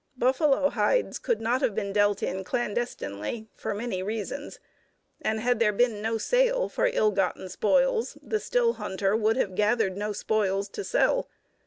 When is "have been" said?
1.61-1.93